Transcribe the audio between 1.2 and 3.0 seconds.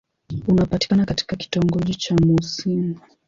kitongoji cha Mouassine.